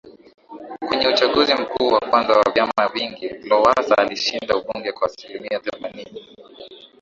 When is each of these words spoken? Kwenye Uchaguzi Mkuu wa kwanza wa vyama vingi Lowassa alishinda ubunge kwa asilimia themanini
Kwenye 0.87 1.07
Uchaguzi 1.07 1.53
Mkuu 1.53 1.87
wa 1.87 1.99
kwanza 1.99 2.33
wa 2.33 2.51
vyama 2.53 2.87
vingi 2.93 3.29
Lowassa 3.43 3.97
alishinda 3.97 4.55
ubunge 4.57 4.91
kwa 4.91 5.07
asilimia 5.07 5.59
themanini 5.59 6.27